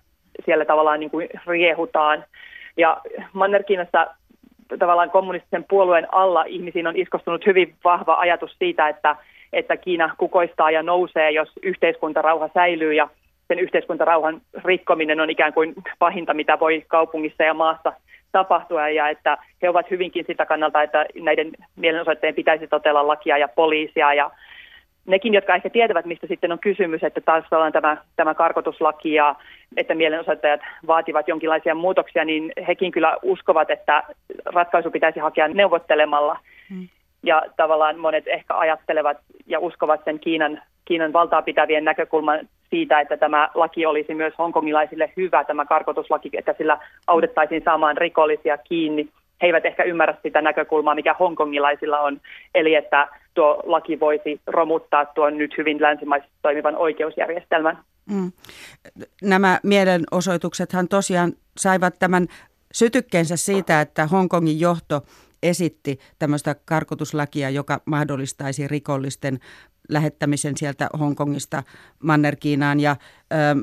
siellä 0.45 0.65
tavallaan 0.65 0.99
niin 0.99 1.09
kuin 1.09 1.29
riehutaan. 1.47 2.23
Ja 2.77 3.01
Manner-Kiinassa 3.33 4.07
tavallaan 4.79 5.11
kommunistisen 5.11 5.65
puolueen 5.69 6.13
alla 6.13 6.43
ihmisiin 6.43 6.87
on 6.87 6.95
iskostunut 6.95 7.45
hyvin 7.45 7.75
vahva 7.83 8.15
ajatus 8.15 8.55
siitä, 8.59 8.87
että, 8.87 9.15
että 9.53 9.77
Kiina 9.77 10.15
kukoistaa 10.17 10.71
ja 10.71 10.83
nousee, 10.83 11.31
jos 11.31 11.49
yhteiskuntarauha 11.63 12.49
säilyy 12.53 12.93
ja 12.93 13.09
sen 13.49 13.59
yhteiskuntarauhan 13.59 14.41
rikkominen 14.63 15.19
on 15.19 15.29
ikään 15.29 15.53
kuin 15.53 15.73
pahinta, 15.99 16.33
mitä 16.33 16.59
voi 16.59 16.83
kaupungissa 16.87 17.43
ja 17.43 17.53
maassa 17.53 17.93
tapahtua 18.31 18.89
ja 18.89 19.09
että 19.09 19.37
he 19.61 19.69
ovat 19.69 19.89
hyvinkin 19.91 20.25
sitä 20.27 20.45
kannalta, 20.45 20.83
että 20.83 21.05
näiden 21.21 21.51
mielenosoittajien 21.75 22.35
pitäisi 22.35 22.67
totella 22.67 23.07
lakia 23.07 23.37
ja 23.37 23.47
poliisia 23.47 24.13
ja 24.13 24.31
nekin, 25.05 25.33
jotka 25.33 25.55
ehkä 25.55 25.69
tietävät, 25.69 26.05
mistä 26.05 26.27
sitten 26.27 26.51
on 26.51 26.59
kysymys, 26.59 27.03
että 27.03 27.21
taas 27.21 27.43
on 27.51 27.71
tämä, 27.71 27.97
tämä 28.15 28.33
karkotuslaki 28.33 29.13
ja 29.13 29.35
että 29.77 29.95
mielenosoittajat 29.95 30.61
vaativat 30.87 31.27
jonkinlaisia 31.27 31.75
muutoksia, 31.75 32.25
niin 32.25 32.51
hekin 32.67 32.91
kyllä 32.91 33.17
uskovat, 33.21 33.69
että 33.69 34.03
ratkaisu 34.45 34.91
pitäisi 34.91 35.19
hakea 35.19 35.47
neuvottelemalla. 35.47 36.39
Hmm. 36.69 36.87
Ja 37.23 37.43
tavallaan 37.57 37.99
monet 37.99 38.27
ehkä 38.27 38.57
ajattelevat 38.57 39.17
ja 39.47 39.59
uskovat 39.59 40.01
sen 40.05 40.19
Kiinan, 40.19 40.61
Kiinan 40.85 41.13
valtaa 41.13 41.41
pitävien 41.41 41.85
näkökulman 41.85 42.39
siitä, 42.69 42.99
että 42.99 43.17
tämä 43.17 43.49
laki 43.53 43.85
olisi 43.85 44.15
myös 44.15 44.33
hongkongilaisille 44.37 45.11
hyvä, 45.17 45.43
tämä 45.43 45.65
karkotuslaki, 45.65 46.29
että 46.33 46.55
sillä 46.57 46.79
autettaisiin 47.07 47.61
saamaan 47.65 47.97
rikollisia 47.97 48.57
kiinni. 48.57 49.09
He 49.41 49.47
eivät 49.47 49.65
ehkä 49.65 49.83
ymmärrä 49.83 50.15
sitä 50.23 50.41
näkökulmaa, 50.41 50.95
mikä 50.95 51.15
hongkongilaisilla 51.19 51.99
on, 51.99 52.21
eli 52.55 52.75
että 52.75 53.07
tuo 53.33 53.63
laki 53.65 53.99
voisi 53.99 54.41
romuttaa 54.47 55.05
tuon 55.05 55.37
nyt 55.37 55.57
hyvin 55.57 55.81
länsimaisesti 55.81 56.33
toimivan 56.41 56.75
oikeusjärjestelmän. 56.75 57.77
Mm. 58.11 58.31
Nämä 59.21 59.59
mielenosoituksethan 59.63 60.87
tosiaan 60.87 61.33
saivat 61.57 61.93
tämän 61.99 62.27
sytykkeensä 62.73 63.37
siitä, 63.37 63.81
että 63.81 64.07
Hongkongin 64.07 64.59
johto 64.59 65.01
esitti 65.43 65.99
tämmöistä 66.19 66.55
karkotuslakia, 66.65 67.49
joka 67.49 67.81
mahdollistaisi 67.85 68.67
rikollisten 68.67 69.39
lähettämisen 69.89 70.57
sieltä 70.57 70.89
Hongkongista 70.99 71.63
Manner-Kiinaan. 72.03 72.79
Ja 72.79 72.95
ähm, 73.33 73.59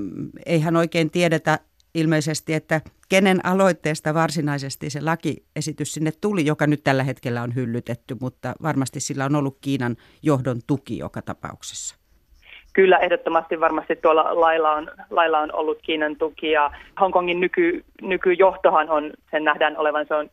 eihän 0.46 0.76
oikein 0.76 1.10
tiedetä 1.10 1.58
ilmeisesti, 1.94 2.54
että 2.54 2.80
kenen 3.08 3.46
aloitteesta 3.46 4.14
varsinaisesti 4.14 4.90
se 4.90 5.00
lakiesitys 5.00 5.94
sinne 5.94 6.12
tuli, 6.20 6.46
joka 6.46 6.66
nyt 6.66 6.84
tällä 6.84 7.02
hetkellä 7.02 7.42
on 7.42 7.54
hyllytetty, 7.54 8.16
mutta 8.20 8.54
varmasti 8.62 9.00
sillä 9.00 9.24
on 9.24 9.34
ollut 9.34 9.58
Kiinan 9.60 9.96
johdon 10.22 10.60
tuki 10.66 10.98
joka 10.98 11.22
tapauksessa. 11.22 11.96
Kyllä, 12.72 12.98
ehdottomasti 12.98 13.60
varmasti 13.60 13.96
tuolla 13.96 14.40
lailla 14.40 14.72
on, 14.72 14.90
lailla 15.10 15.38
on 15.38 15.54
ollut 15.54 15.78
Kiinan 15.82 16.16
tuki 16.16 16.50
ja 16.50 16.70
Hongkongin 17.00 17.40
nyky, 17.40 17.84
nykyjohtohan 18.02 18.90
on, 18.90 19.12
sen 19.30 19.44
nähdään 19.44 19.76
olevan, 19.76 20.06
se 20.08 20.14
on 20.14 20.30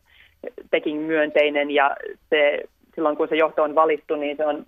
Peking 0.70 1.06
myönteinen 1.06 1.70
ja 1.70 1.96
se, 2.30 2.60
silloin 2.94 3.16
kun 3.16 3.28
se 3.28 3.36
johto 3.36 3.62
on 3.62 3.74
valittu, 3.74 4.16
niin 4.16 4.36
se 4.36 4.46
on 4.46 4.64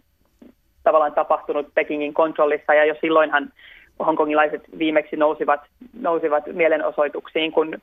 tavallaan 0.83 1.13
tapahtunut 1.13 1.75
Pekingin 1.75 2.15
kontrollissa 2.15 2.75
ja 2.75 2.85
jo 2.85 2.95
silloinhan 3.01 3.53
hongkongilaiset 4.07 4.63
viimeksi 4.79 5.17
nousivat, 5.17 5.61
nousivat 6.01 6.45
mielenosoituksiin, 6.53 7.53
kun, 7.53 7.79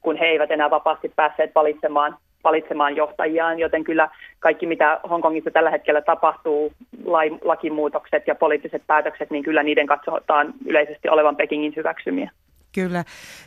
kun 0.00 0.16
he 0.16 0.26
eivät 0.26 0.50
enää 0.50 0.70
vapaasti 0.70 1.12
päässeet 1.16 1.54
valitsemaan, 1.54 2.16
valitsemaan 2.44 2.96
johtajiaan, 2.96 3.58
joten 3.58 3.84
kyllä 3.84 4.08
kaikki 4.38 4.66
mitä 4.66 5.00
Hongkongissa 5.10 5.50
tällä 5.50 5.70
hetkellä 5.70 6.02
tapahtuu, 6.02 6.72
lakimuutokset 7.44 8.26
ja 8.26 8.34
poliittiset 8.34 8.82
päätökset, 8.86 9.30
niin 9.30 9.44
kyllä 9.44 9.62
niiden 9.62 9.86
katsotaan 9.86 10.54
yleisesti 10.66 11.08
olevan 11.08 11.36
Pekingin 11.36 11.72
hyväksymiä. 11.76 12.30
Kyllä. 12.72 13.04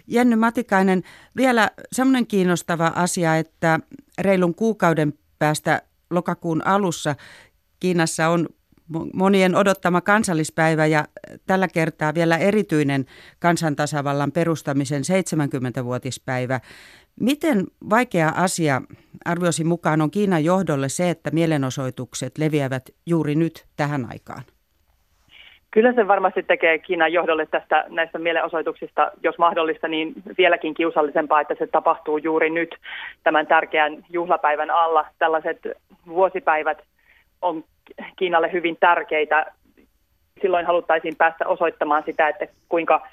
Jenny 0.07 0.35
Matikainen, 0.35 1.03
vielä 1.35 1.71
semmoinen 1.91 2.27
kiinnostava 2.27 2.91
asia, 2.95 3.37
että 3.37 3.79
reilun 4.17 4.55
kuukauden 4.55 5.13
päästä 5.39 5.81
lokakuun 6.09 6.67
alussa 6.67 7.15
Kiinassa 7.79 8.27
on 8.27 8.49
monien 9.13 9.55
odottama 9.55 10.01
kansallispäivä 10.01 10.85
ja 10.85 11.05
tällä 11.45 11.67
kertaa 11.67 12.13
vielä 12.13 12.37
erityinen 12.37 13.05
kansantasavallan 13.39 14.31
perustamisen 14.31 15.03
70-vuotispäivä. 15.03 16.59
Miten 17.19 17.67
vaikea 17.89 18.29
asia 18.29 18.81
arviosi 19.25 19.63
mukaan 19.63 20.01
on 20.01 20.11
Kiinan 20.11 20.43
johdolle 20.43 20.89
se, 20.89 21.09
että 21.09 21.31
mielenosoitukset 21.31 22.37
leviävät 22.37 22.89
juuri 23.05 23.35
nyt 23.35 23.65
tähän 23.75 24.07
aikaan? 24.11 24.43
Kyllä 25.73 25.93
se 25.93 26.07
varmasti 26.07 26.43
tekee 26.43 26.79
Kiinan 26.79 27.13
johdolle 27.13 27.45
tästä 27.45 27.85
näistä 27.89 28.19
mielenosoituksista, 28.19 29.11
jos 29.23 29.37
mahdollista, 29.37 29.87
niin 29.87 30.13
vieläkin 30.37 30.73
kiusallisempaa, 30.73 31.41
että 31.41 31.55
se 31.59 31.67
tapahtuu 31.67 32.17
juuri 32.17 32.49
nyt 32.49 32.75
tämän 33.23 33.47
tärkeän 33.47 33.97
juhlapäivän 34.09 34.71
alla. 34.71 35.05
Tällaiset 35.19 35.57
vuosipäivät 36.07 36.77
on 37.41 37.63
Kiinalle 38.15 38.51
hyvin 38.51 38.77
tärkeitä. 38.79 39.45
Silloin 40.41 40.65
haluttaisiin 40.65 41.15
päästä 41.17 41.47
osoittamaan 41.47 42.03
sitä, 42.05 42.27
että 42.27 42.47
kuinka 42.69 43.07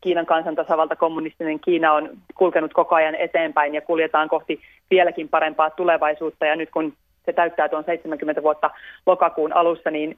Kiinan 0.00 0.26
kansantasavalta 0.26 0.96
kommunistinen 0.96 1.60
Kiina 1.60 1.92
on 1.92 2.10
kulkenut 2.34 2.72
koko 2.72 2.94
ajan 2.94 3.14
eteenpäin 3.14 3.74
ja 3.74 3.80
kuljetaan 3.80 4.28
kohti 4.28 4.60
vieläkin 4.90 5.28
parempaa 5.28 5.70
tulevaisuutta. 5.70 6.46
Ja 6.46 6.56
nyt 6.56 6.70
kun 6.70 6.92
se 7.24 7.32
täyttää 7.32 7.68
tuon 7.68 7.84
70 7.84 8.42
vuotta 8.42 8.70
lokakuun 9.06 9.52
alussa, 9.52 9.90
niin 9.90 10.16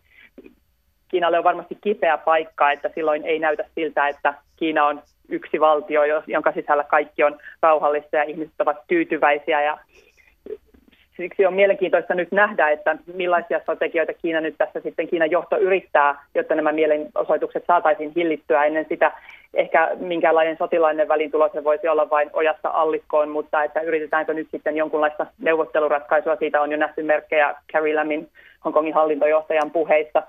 Kiinalle 1.14 1.38
on 1.38 1.44
varmasti 1.44 1.78
kipeä 1.80 2.18
paikka, 2.18 2.70
että 2.70 2.90
silloin 2.94 3.24
ei 3.24 3.38
näytä 3.38 3.64
siltä, 3.74 4.08
että 4.08 4.34
Kiina 4.56 4.86
on 4.86 5.02
yksi 5.28 5.60
valtio, 5.60 6.00
jonka 6.26 6.52
sisällä 6.52 6.84
kaikki 6.84 7.24
on 7.24 7.38
rauhallista 7.62 8.16
ja 8.16 8.22
ihmiset 8.22 8.54
ovat 8.58 8.76
tyytyväisiä 8.88 9.62
ja 9.62 9.78
Siksi 11.16 11.46
on 11.46 11.54
mielenkiintoista 11.54 12.14
nyt 12.14 12.32
nähdä, 12.32 12.70
että 12.70 12.96
millaisia 13.14 13.60
strategioita 13.60 14.12
Kiina 14.12 14.40
nyt 14.40 14.54
tässä 14.58 14.80
sitten 14.80 15.08
Kiinan 15.08 15.30
johto 15.30 15.58
yrittää, 15.58 16.24
jotta 16.34 16.54
nämä 16.54 16.72
mielenosoitukset 16.72 17.64
saataisiin 17.66 18.12
hillittyä. 18.16 18.64
Ennen 18.64 18.86
sitä 18.88 19.12
ehkä 19.54 19.90
minkäänlainen 20.00 20.56
sotilainen 20.56 21.08
välintulo 21.08 21.50
se 21.52 21.64
voisi 21.64 21.88
olla 21.88 22.10
vain 22.10 22.30
ojasta 22.32 22.68
allikkoon, 22.68 23.28
mutta 23.28 23.64
että 23.64 23.80
yritetäänkö 23.80 24.34
nyt 24.34 24.48
sitten 24.50 24.76
jonkunlaista 24.76 25.26
neuvotteluratkaisua, 25.38 26.36
siitä 26.36 26.60
on 26.60 26.72
jo 26.72 26.76
nähty 26.76 27.02
merkkejä 27.02 27.54
Carrie 27.72 27.94
Lamin 27.94 28.28
Hongkongin 28.64 28.94
hallintojohtajan 28.94 29.70
puheissa. 29.70 30.22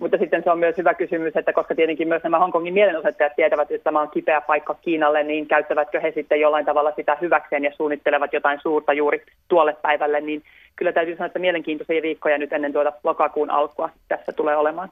Mutta 0.00 0.18
sitten 0.18 0.42
se 0.42 0.50
on 0.50 0.58
myös 0.58 0.76
hyvä 0.76 0.94
kysymys, 0.94 1.36
että 1.36 1.52
koska 1.52 1.74
tietenkin 1.74 2.08
myös 2.08 2.22
nämä 2.22 2.38
Hongkongin 2.38 2.74
mielenosoittajat 2.74 3.36
tietävät, 3.36 3.70
että 3.70 3.84
tämä 3.84 4.00
on 4.00 4.10
kipeä 4.10 4.40
paikka 4.40 4.74
Kiinalle, 4.74 5.22
niin 5.22 5.46
käyttävätkö 5.46 6.00
he 6.00 6.12
sitten 6.14 6.40
jollain 6.40 6.66
tavalla 6.66 6.92
sitä 6.96 7.18
hyväkseen 7.20 7.64
ja 7.64 7.72
suunnittelevat 7.76 8.32
jotain 8.32 8.58
suurta 8.62 8.92
juuri 8.92 9.22
tuolle 9.48 9.76
päivälle, 9.82 10.20
niin 10.20 10.42
kyllä 10.76 10.92
täytyy 10.92 11.14
sanoa, 11.14 11.26
että 11.26 11.38
mielenkiintoisia 11.38 12.02
viikkoja 12.02 12.38
nyt 12.38 12.52
ennen 12.52 12.72
tuota 12.72 12.92
lokakuun 13.04 13.50
alkua 13.50 13.90
tässä 14.08 14.32
tulee 14.32 14.56
olemaan. 14.56 14.88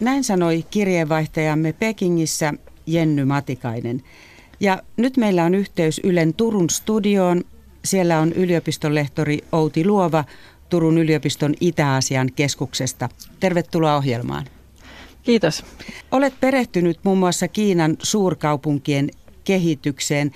Näin 0.00 0.24
sanoi 0.24 0.64
kirjeenvaihtajamme 0.70 1.74
Pekingissä 1.80 2.52
Jenny 2.86 3.24
Matikainen. 3.24 4.00
Ja 4.60 4.78
nyt 4.96 5.16
meillä 5.16 5.44
on 5.44 5.54
yhteys 5.54 6.00
Ylen 6.04 6.34
Turun 6.34 6.70
studioon. 6.70 7.42
Siellä 7.84 8.18
on 8.18 8.32
yliopistonlehtori 8.32 9.38
Outi 9.52 9.86
Luova 9.86 10.24
Turun 10.68 10.98
yliopiston 10.98 11.54
Itä-Asian 11.60 12.28
keskuksesta. 12.36 13.08
Tervetuloa 13.40 13.96
ohjelmaan. 13.96 14.44
Kiitos. 15.22 15.64
Olet 16.10 16.34
perehtynyt 16.40 16.98
muun 17.02 17.18
muassa 17.18 17.48
Kiinan 17.48 17.96
suurkaupunkien 18.02 19.10
kehitykseen. 19.44 20.30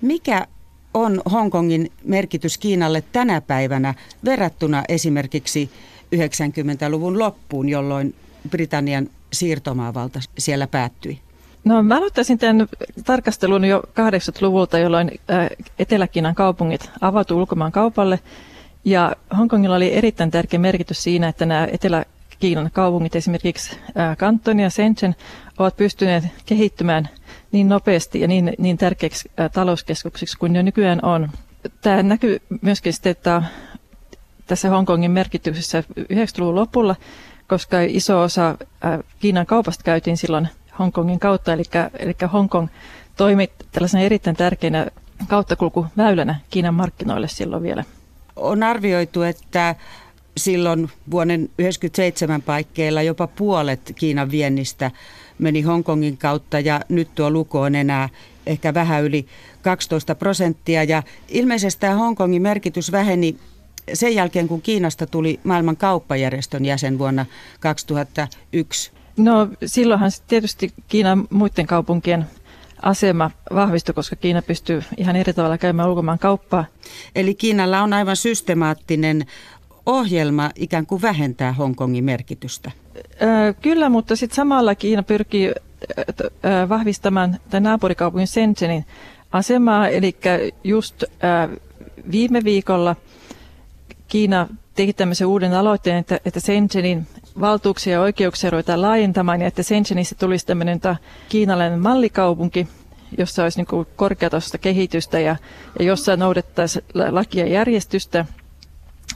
Mikä 0.00 0.46
on 0.94 1.22
Hongkongin 1.32 1.92
merkitys 2.04 2.58
Kiinalle 2.58 3.04
tänä 3.12 3.40
päivänä 3.40 3.94
verrattuna 4.24 4.82
esimerkiksi 4.88 5.70
90-luvun 6.16 7.18
loppuun, 7.18 7.68
jolloin 7.68 8.14
Britannian 8.50 9.10
siirtomaavalta 9.32 10.20
siellä 10.38 10.66
päättyi? 10.66 11.18
No 11.64 11.82
mä 11.82 11.96
aloittaisin 11.96 12.38
tämän 12.38 12.68
tarkastelun 13.04 13.64
jo 13.64 13.82
80-luvulta, 13.88 14.78
jolloin 14.78 15.10
Etelä-Kiinan 15.78 16.34
kaupungit 16.34 16.90
avautuivat 17.00 17.40
ulkomaan 17.40 17.72
kaupalle. 17.72 18.20
Ja 18.84 19.16
Hongkongilla 19.38 19.76
oli 19.76 19.94
erittäin 19.94 20.30
tärkeä 20.30 20.60
merkitys 20.60 21.02
siinä, 21.02 21.28
että 21.28 21.46
nämä 21.46 21.68
Etelä-Kiinan 21.72 22.70
kaupungit, 22.72 23.16
esimerkiksi 23.16 23.78
Kanton 24.18 24.60
ja 24.60 24.70
Shenzhen, 24.70 25.16
ovat 25.58 25.76
pystyneet 25.76 26.24
kehittymään 26.46 27.08
niin 27.52 27.68
nopeasti 27.68 28.20
ja 28.20 28.28
niin, 28.28 28.52
niin 28.58 28.78
tärkeiksi 28.78 29.30
talouskeskuksiksi 29.52 30.38
kuin 30.38 30.52
ne 30.52 30.62
nykyään 30.62 31.04
on. 31.04 31.28
Tämä 31.80 32.02
näkyy 32.02 32.42
myöskin 32.60 32.92
sitten, 32.92 33.10
että 33.10 33.42
tässä 34.46 34.70
Hongkongin 34.70 35.10
merkityksessä 35.10 35.84
90-luvun 35.98 36.54
lopulla, 36.54 36.96
koska 37.46 37.80
iso 37.80 38.20
osa 38.20 38.58
Kiinan 39.20 39.46
kaupasta 39.46 39.84
käytiin 39.84 40.16
silloin 40.16 40.48
Hongkongin 40.78 41.18
kautta, 41.18 41.52
eli, 41.52 41.62
eli 41.98 42.14
Hongkong 42.32 42.68
toimi 43.16 43.50
tällaisena 43.72 44.04
erittäin 44.04 44.36
tärkeänä 44.36 44.86
kauttakulkuväylänä 45.28 46.40
Kiinan 46.50 46.74
markkinoille 46.74 47.28
silloin 47.28 47.62
vielä. 47.62 47.84
On 48.38 48.62
arvioitu, 48.62 49.22
että 49.22 49.74
silloin 50.36 50.90
vuoden 51.10 51.40
1997 51.40 52.42
paikkeilla 52.42 53.02
jopa 53.02 53.26
puolet 53.26 53.92
Kiinan 53.94 54.30
viennistä 54.30 54.90
meni 55.38 55.62
Hongkongin 55.62 56.18
kautta 56.18 56.60
ja 56.60 56.80
nyt 56.88 57.08
tuo 57.14 57.30
luku 57.30 57.58
on 57.58 57.74
enää 57.74 58.08
ehkä 58.46 58.74
vähän 58.74 59.04
yli 59.04 59.26
12 59.62 60.14
prosenttia. 60.14 60.84
Ja 60.84 61.02
ilmeisesti 61.28 61.80
tämä 61.80 61.94
Hongkongin 61.94 62.42
merkitys 62.42 62.92
väheni 62.92 63.36
sen 63.94 64.14
jälkeen, 64.14 64.48
kun 64.48 64.62
Kiinasta 64.62 65.06
tuli 65.06 65.40
maailman 65.44 65.76
kauppajärjestön 65.76 66.64
jäsen 66.64 66.98
vuonna 66.98 67.26
2001. 67.60 68.90
No 69.16 69.48
silloinhan 69.66 70.10
tietysti 70.28 70.72
Kiinan 70.88 71.26
muiden 71.30 71.66
kaupunkien 71.66 72.26
asema 72.82 73.30
vahvistui, 73.54 73.94
koska 73.94 74.16
Kiina 74.16 74.42
pystyy 74.42 74.82
ihan 74.96 75.16
eri 75.16 75.32
tavalla 75.32 75.58
käymään 75.58 75.88
ulkomaan 75.88 76.18
kauppaa. 76.18 76.64
Eli 77.14 77.34
Kiinalla 77.34 77.82
on 77.82 77.92
aivan 77.92 78.16
systemaattinen 78.16 79.26
ohjelma 79.86 80.50
ikään 80.54 80.86
kuin 80.86 81.02
vähentää 81.02 81.52
Hongkongin 81.52 82.04
merkitystä. 82.04 82.70
Kyllä, 83.62 83.88
mutta 83.88 84.16
sitten 84.16 84.36
samalla 84.36 84.74
Kiina 84.74 85.02
pyrkii 85.02 85.52
vahvistamaan 86.68 87.36
tämän 87.50 87.62
naapurikaupungin 87.62 88.26
Shenzhenin 88.26 88.84
asemaa. 89.32 89.88
Eli 89.88 90.16
just 90.64 91.04
viime 92.12 92.44
viikolla 92.44 92.96
Kiina 94.08 94.48
teki 94.74 94.92
tämmöisen 94.92 95.26
uuden 95.26 95.54
aloitteen, 95.54 95.96
että, 95.96 96.20
että 96.24 96.40
Shenzhenin 96.40 97.06
valtuuksia 97.40 97.92
ja 97.92 98.00
oikeuksia 98.00 98.50
ruvetaan 98.50 98.82
laajentamaan 98.82 99.40
ja 99.40 99.46
että 99.46 99.62
Shenzhenistä 99.62 100.14
tulisi 100.14 100.46
tämmöinen 100.46 100.80
kiinalainen 101.28 101.80
mallikaupunki, 101.80 102.68
jossa 103.18 103.42
olisi 103.42 103.62
niin 103.62 103.86
korkeatasoista 103.96 104.58
kehitystä 104.58 105.20
ja, 105.20 105.36
ja 105.78 105.84
jossa 105.84 106.16
noudattaisi 106.16 106.84
lakia 107.10 107.46
ja 107.46 107.52
järjestystä 107.52 108.24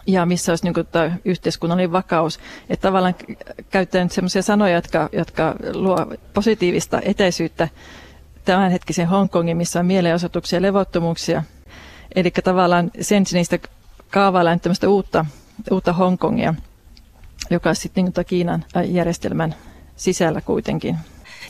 ja 0.06 0.26
missä 0.26 0.52
olisi 0.52 0.64
niin 0.64 0.74
kuin, 0.74 0.86
yhteiskunnallinen 1.24 1.92
vakaus. 1.92 2.40
Että 2.70 2.88
tavallaan 2.88 3.14
käyttää 3.70 4.02
nyt 4.02 4.12
sellaisia 4.12 4.42
sanoja, 4.42 4.74
jotka, 4.74 5.08
jotka 5.12 5.54
luo 5.74 6.06
positiivista 6.34 7.00
etäisyyttä 7.04 7.68
tämänhetkisen 8.44 9.08
Hongkongin, 9.08 9.56
missä 9.56 9.80
on 9.80 9.86
mielenosoituksia 9.86 10.56
ja 10.56 10.62
levottomuuksia. 10.62 11.42
Eli 12.14 12.30
tavallaan 12.30 12.90
Shenzhenistä 13.02 13.58
kaavaillaan 14.10 14.60
tämmöistä 14.60 14.88
uutta, 14.88 15.24
uutta 15.70 15.92
Hongkongia– 15.92 16.54
joka 17.50 17.74
sitten 17.74 18.04
niin 18.04 18.26
Kiinan 18.26 18.64
järjestelmän 18.84 19.54
sisällä 19.96 20.40
kuitenkin. 20.40 20.96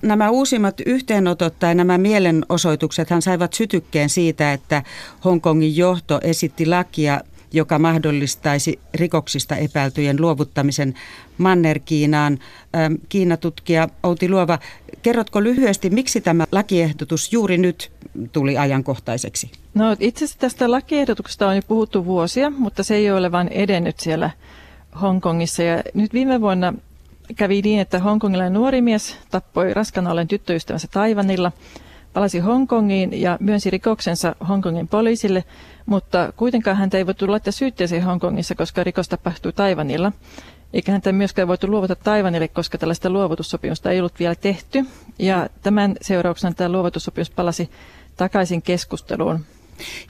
Nämä 0.02 0.30
uusimmat 0.30 0.80
yhteenotot 0.86 1.58
tai 1.58 1.74
nämä 1.74 1.98
mielenosoituksethan 1.98 3.22
saivat 3.22 3.52
sytykkeen 3.52 4.08
siitä, 4.08 4.52
että 4.52 4.82
Hongkongin 5.24 5.76
johto 5.76 6.20
esitti 6.22 6.66
lakia, 6.66 7.20
joka 7.52 7.78
mahdollistaisi 7.78 8.78
rikoksista 8.94 9.56
epäiltyjen 9.56 10.20
luovuttamisen 10.20 10.94
Manner-Kiinaan. 11.38 12.38
Kiinatutkija 13.08 13.88
Outi 14.02 14.28
Luova, 14.28 14.58
kerrotko 15.02 15.42
lyhyesti, 15.42 15.90
miksi 15.90 16.20
tämä 16.20 16.46
lakiehdotus 16.52 17.32
juuri 17.32 17.58
nyt 17.58 17.92
tuli 18.32 18.58
ajankohtaiseksi? 18.58 19.50
No 19.74 19.96
itse 20.00 20.24
asiassa 20.24 20.40
tästä 20.40 20.70
lakiehdotuksesta 20.70 21.48
on 21.48 21.56
jo 21.56 21.62
puhuttu 21.68 22.04
vuosia, 22.04 22.50
mutta 22.50 22.82
se 22.82 22.94
ei 22.94 23.10
ole 23.10 23.32
vain 23.32 23.48
edennyt 23.48 24.00
siellä 24.00 24.30
Hongkongissa. 25.00 25.62
Ja 25.62 25.82
nyt 25.94 26.12
viime 26.12 26.40
vuonna 26.40 26.74
kävi 27.36 27.62
niin, 27.62 27.80
että 27.80 27.98
hongkongilainen 27.98 28.52
nuori 28.52 28.80
mies 28.80 29.16
tappoi 29.30 29.74
raskana 29.74 30.10
ollen 30.10 30.28
tyttöystävänsä 30.28 30.88
Taivanilla, 30.90 31.52
palasi 32.12 32.38
Hongkongiin 32.38 33.20
ja 33.20 33.36
myönsi 33.40 33.70
rikoksensa 33.70 34.36
Hongkongin 34.48 34.88
poliisille, 34.88 35.44
mutta 35.86 36.32
kuitenkaan 36.36 36.76
häntä 36.76 36.98
ei 36.98 37.06
voitu 37.06 37.30
laittaa 37.30 37.52
syytteeseen 37.52 38.02
Hongkongissa, 38.02 38.54
koska 38.54 38.84
rikos 38.84 39.08
tapahtui 39.08 39.52
Taivanilla. 39.52 40.12
Eikä 40.72 40.92
häntä 40.92 41.12
myöskään 41.12 41.48
voitu 41.48 41.70
luovuttaa 41.70 41.96
Taivanille, 42.04 42.48
koska 42.48 42.78
tällaista 42.78 43.10
luovutussopimusta 43.10 43.90
ei 43.90 43.98
ollut 43.98 44.18
vielä 44.18 44.34
tehty. 44.34 44.84
Ja 45.18 45.48
tämän 45.62 45.96
seurauksena 46.00 46.54
tämä 46.54 46.68
luovutussopimus 46.68 47.30
palasi 47.30 47.70
takaisin 48.16 48.62
keskusteluun 48.62 49.44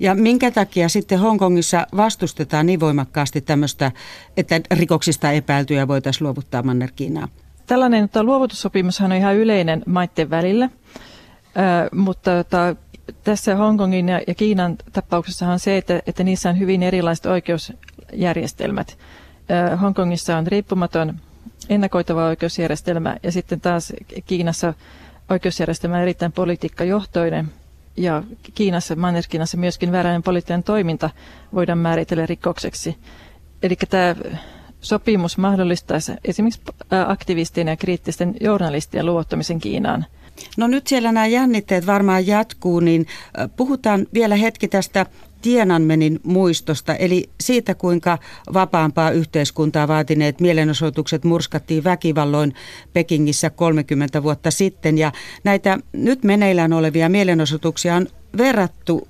ja 0.01 0.15
minkä 0.15 0.51
takia 0.51 0.89
sitten 0.89 1.19
Hongkongissa 1.19 1.87
vastustetaan 1.97 2.67
niin 2.67 2.81
voimakkaasti 2.81 3.41
tämmöistä, 3.41 3.93
että 4.37 4.61
rikoksista 4.71 5.31
epäiltyjä 5.31 5.89
voitaisiin 5.89 6.25
luovuttaa 6.25 6.63
Manner-Kiinaan? 6.63 7.29
Tällainen 7.67 8.05
että 8.05 8.23
luovutussopimushan 8.23 9.13
on 9.13 9.19
ihan 9.19 9.37
yleinen 9.37 9.83
maiden 9.87 10.31
välillä, 10.31 10.71
mutta 11.93 12.31
tota, 12.45 12.77
tässä 13.25 13.57
Hongkongin 13.57 14.09
ja, 14.09 14.21
ja 14.27 14.35
Kiinan 14.35 14.77
tapauksessa 14.93 15.49
on 15.49 15.59
se, 15.59 15.77
että, 15.77 16.03
että 16.07 16.25
niissä 16.25 16.51
on 16.51 16.59
hyvin 16.59 16.83
erilaiset 16.83 17.27
oikeusjärjestelmät. 17.27 18.99
Hongkongissa 19.81 20.37
on 20.37 20.47
riippumaton 20.47 21.15
ennakoitava 21.69 22.25
oikeusjärjestelmä 22.25 23.17
ja 23.23 23.33
sitten 23.33 23.61
taas 23.61 23.93
Kiinassa 24.27 24.75
oikeusjärjestelmä 25.31 25.97
on 25.97 26.03
erittäin 26.03 26.33
politiikkajohtoinen– 26.33 27.49
ja 27.97 28.23
Kiinassa, 28.55 28.97
Manner-Kiinassa 28.97 29.57
myöskin 29.57 29.93
vääränlainen 29.93 30.23
poliittinen 30.23 30.63
toiminta 30.63 31.11
voidaan 31.55 31.79
määritellä 31.79 32.27
rikokseksi. 32.27 32.97
Eli 33.63 33.77
tämä 33.91 34.17
sopimus 34.81 35.39
mahdollistaisi 35.39 36.13
esimerkiksi 36.25 36.63
aktivistien 37.09 37.69
ja 37.69 37.77
kriittisten 37.77 38.35
journalistien 38.41 39.07
luottamisen 39.07 39.61
Kiinaan. 39.61 40.07
No 40.57 40.67
nyt 40.67 40.87
siellä 40.87 41.13
nämä 41.13 41.27
jännitteet 41.27 41.87
varmaan 41.87 42.27
jatkuu, 42.27 42.81
niin 42.81 43.07
puhutaan 43.57 44.07
vielä 44.15 44.37
hetki 44.37 44.69
tästä 44.69 45.07
Tienanmenin 45.43 46.21
muistosta, 46.23 46.95
eli 46.95 47.31
siitä 47.41 47.75
kuinka 47.75 48.19
vapaampaa 48.55 49.11
yhteiskuntaa 49.11 49.89
vaatineet 49.89 50.41
mielenosoitukset 50.41 51.25
murskattiin 51.25 51.85
väkivalloin 51.85 52.55
Pekingissä 52.93 53.51
30 53.51 54.23
vuotta 54.23 54.51
sitten. 54.51 54.99
Ja 54.99 55.13
näitä 55.45 55.79
nyt 55.93 56.25
meneillään 56.25 56.73
olevia 56.73 57.09
mielenosoituksia 57.09 57.97
on 57.97 58.07
verrattu 58.39 59.09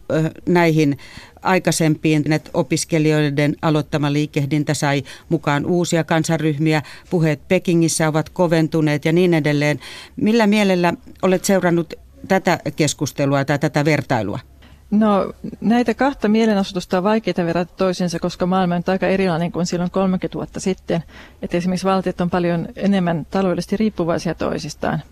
näihin 0.48 0.98
aikaisempiin, 1.42 2.32
että 2.32 2.50
opiskelijoiden 2.54 3.56
aloittama 3.62 4.12
liikehdintä 4.12 4.74
sai 4.74 5.02
mukaan 5.28 5.66
uusia 5.66 6.04
kansaryhmiä, 6.04 6.82
puheet 7.10 7.48
Pekingissä 7.48 8.08
ovat 8.08 8.28
koventuneet 8.28 9.04
ja 9.04 9.12
niin 9.12 9.34
edelleen. 9.34 9.80
Millä 10.16 10.46
mielellä 10.46 10.92
olet 11.22 11.44
seurannut 11.44 11.94
tätä 12.28 12.58
keskustelua 12.76 13.44
tai 13.44 13.58
tätä 13.58 13.84
vertailua? 13.84 14.51
No 14.92 15.32
näitä 15.60 15.94
kahta 15.94 16.28
mielenosoitusta 16.28 16.98
on 16.98 17.04
vaikeaa 17.04 17.46
verrata 17.46 17.74
toisiinsa, 17.76 18.18
koska 18.18 18.46
maailma 18.46 18.74
on 18.76 18.82
aika 18.86 19.06
erilainen 19.06 19.52
kuin 19.52 19.66
silloin 19.66 19.90
30 19.90 20.34
vuotta 20.34 20.60
sitten. 20.60 21.02
Että 21.42 21.56
esimerkiksi 21.56 21.86
valtiot 21.86 22.20
on 22.20 22.30
paljon 22.30 22.68
enemmän 22.76 23.26
taloudellisesti 23.30 23.76
riippuvaisia 23.76 24.34
toisistaan. 24.34 25.02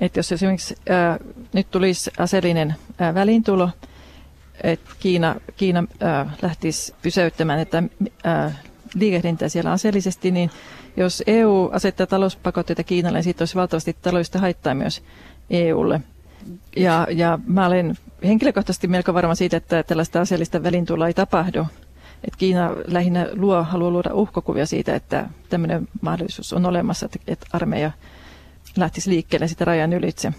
Että 0.00 0.18
jos 0.18 0.32
esimerkiksi 0.32 0.76
ää, 0.88 1.18
nyt 1.52 1.70
tulisi 1.70 2.10
aseellinen 2.18 2.74
ää, 2.98 3.14
välintulo, 3.14 3.70
että 4.62 4.90
Kiina, 5.00 5.34
Kiina 5.56 5.84
ää, 6.00 6.30
lähtisi 6.42 6.94
pysäyttämään 7.02 7.58
että 7.60 7.82
ää, 8.24 8.52
liikehdintää 8.94 9.48
siellä 9.48 9.72
aseellisesti, 9.72 10.30
niin 10.30 10.50
jos 10.96 11.22
EU 11.26 11.70
asettaa 11.72 12.06
talouspakotteita 12.06 12.84
Kiinalle, 12.84 13.18
niin 13.18 13.24
siitä 13.24 13.42
olisi 13.42 13.54
valtavasti 13.54 13.96
taloudellista 14.02 14.38
haittaa 14.38 14.74
myös 14.74 15.02
EUlle. 15.50 16.00
Ja, 16.76 17.06
ja 17.10 17.38
mä 17.46 17.66
olen 17.66 17.94
henkilökohtaisesti 18.24 18.88
melko 18.88 19.14
varma 19.14 19.34
siitä, 19.34 19.56
että 19.56 19.82
tällaista 19.82 20.20
aseellista 20.20 20.62
välintuloa 20.62 21.06
ei 21.06 21.14
tapahdu. 21.14 21.66
Että 22.24 22.38
Kiina 22.38 22.70
lähinnä 22.86 23.28
luo, 23.32 23.62
haluaa 23.62 23.90
luoda 23.90 24.14
uhkokuvia 24.14 24.66
siitä, 24.66 24.94
että 24.94 25.28
tämmöinen 25.48 25.88
mahdollisuus 26.00 26.52
on 26.52 26.66
olemassa, 26.66 27.06
että, 27.06 27.18
että 27.26 27.46
armeija 27.52 27.90
lähtisi 28.76 29.10
liikkeelle 29.10 29.48
sitä 29.48 29.64
rajan 29.64 29.92
ylitse. 29.92 30.32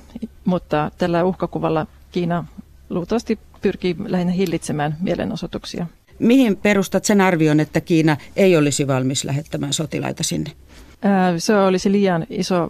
Mutta 0.45 0.91
tällä 0.97 1.23
uhkakuvalla 1.23 1.87
Kiina 2.11 2.45
luultavasti 2.89 3.39
pyrkii 3.61 3.95
lähinnä 3.99 4.33
hillitsemään 4.33 4.97
mielenosoituksia. 4.99 5.87
Mihin 6.19 6.57
perustat 6.57 7.05
sen 7.05 7.21
arvion, 7.21 7.59
että 7.59 7.81
Kiina 7.81 8.17
ei 8.35 8.57
olisi 8.57 8.87
valmis 8.87 9.23
lähettämään 9.23 9.73
sotilaita 9.73 10.23
sinne? 10.23 10.51
Se 11.37 11.55
olisi 11.55 11.91
liian 11.91 12.25
iso 12.29 12.69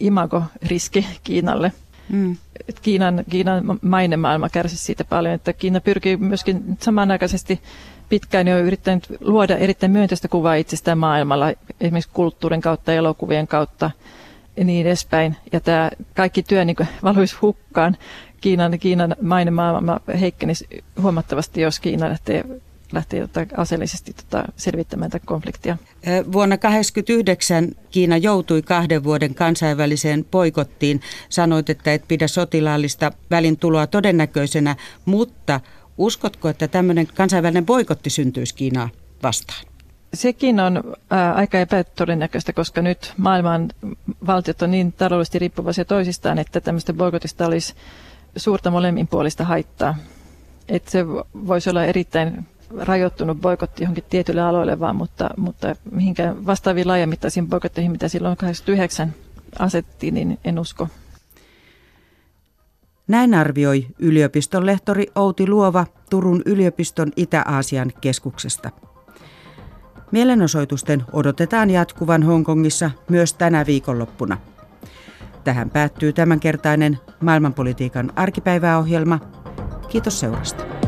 imago-riski 0.00 1.06
Kiinalle. 1.24 1.72
Mm. 2.12 2.36
Kiinan, 2.82 3.24
Kiinan 3.30 3.78
mainemaailma 3.82 4.48
kärsi 4.48 4.76
siitä 4.76 5.04
paljon, 5.04 5.34
että 5.34 5.52
Kiina 5.52 5.80
pyrkii 5.80 6.16
myöskin 6.16 6.62
samanaikaisesti 6.80 7.60
pitkään 8.08 8.48
jo 8.48 8.58
yrittänyt 8.58 9.06
luoda 9.20 9.56
erittäin 9.56 9.92
myönteistä 9.92 10.28
kuvaa 10.28 10.54
itsestään 10.54 10.98
maailmalla, 10.98 11.52
esimerkiksi 11.80 12.10
kulttuurin 12.12 12.60
kautta, 12.60 12.92
elokuvien 12.92 13.46
kautta 13.46 13.90
ja 14.56 14.64
niin 14.64 14.86
edespäin. 14.86 15.36
Ja 15.52 15.60
tämä 15.60 15.90
kaikki 16.14 16.42
työ 16.42 16.64
niin 16.64 16.76
valuisi 17.04 17.36
hukkaan. 17.42 17.96
Kiinan, 18.40 18.78
Kiinan 18.78 19.16
mainemaailma 19.22 20.00
heikkenisi 20.20 20.66
huomattavasti, 21.02 21.60
jos 21.60 21.80
Kiina 21.80 22.08
lähtee 22.08 22.44
lähtee 22.92 23.28
tota 23.28 23.46
aseellisesti 23.56 24.12
tota 24.12 24.44
selvittämään 24.56 25.10
tätä 25.10 25.26
konfliktia. 25.26 25.76
Vuonna 26.32 26.56
1989 26.56 27.72
Kiina 27.90 28.16
joutui 28.16 28.62
kahden 28.62 29.04
vuoden 29.04 29.34
kansainväliseen 29.34 30.24
poikottiin. 30.30 31.00
Sanoit, 31.28 31.70
että 31.70 31.92
et 31.92 32.08
pidä 32.08 32.28
sotilaallista 32.28 33.12
välintuloa 33.30 33.86
todennäköisenä, 33.86 34.76
mutta 35.04 35.60
uskotko, 35.98 36.48
että 36.48 36.68
tämmöinen 36.68 37.06
kansainvälinen 37.06 37.66
poikotti 37.66 38.10
syntyisi 38.10 38.54
Kiinaa 38.54 38.88
vastaan? 39.22 39.64
Sekin 40.14 40.60
on 40.60 40.82
ää, 41.10 41.34
aika 41.34 41.58
epätodennäköistä, 41.58 42.52
koska 42.52 42.82
nyt 42.82 43.12
maailman 43.16 43.68
valtiot 44.26 44.62
on 44.62 44.70
niin 44.70 44.92
taloudellisesti 44.92 45.38
riippuvaisia 45.38 45.84
toisistaan, 45.84 46.38
että 46.38 46.60
tämmöistä 46.60 46.92
boikotista 46.92 47.46
olisi 47.46 47.74
suurta 48.36 48.70
molemminpuolista 48.70 49.44
haittaa. 49.44 49.94
Että 50.68 50.90
se 50.90 51.06
voisi 51.46 51.70
olla 51.70 51.84
erittäin 51.84 52.46
rajoittunut 52.78 53.40
boikotti 53.40 53.82
johonkin 53.82 54.04
tietylle 54.10 54.40
aloille 54.40 54.80
vaan, 54.80 54.96
mutta, 54.96 55.30
mutta 55.36 55.76
mihinkään 55.90 56.46
vastaaviin 56.46 56.88
laajamittaisiin 56.88 57.48
boikotteihin, 57.48 57.92
mitä 57.92 58.08
silloin 58.08 58.36
89 58.36 59.14
asettiin, 59.58 60.14
niin 60.14 60.38
en 60.44 60.58
usko. 60.58 60.88
Näin 63.08 63.34
arvioi 63.34 63.86
yliopiston 63.98 64.66
lehtori 64.66 65.06
Outi 65.14 65.46
Luova 65.46 65.86
Turun 66.10 66.42
yliopiston 66.46 67.12
Itä-Aasian 67.16 67.92
keskuksesta. 68.00 68.70
Mielenosoitusten 70.10 71.04
odotetaan 71.12 71.70
jatkuvan 71.70 72.22
Hongkongissa 72.22 72.90
myös 73.08 73.34
tänä 73.34 73.66
viikonloppuna. 73.66 74.38
Tähän 75.44 75.70
päättyy 75.70 76.12
tämänkertainen 76.12 76.98
maailmanpolitiikan 77.20 78.12
arkipäiväohjelma. 78.16 79.20
Kiitos 79.88 80.20
seurasta. 80.20 80.81